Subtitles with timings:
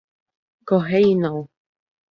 [0.67, 1.47] Kohei Inoue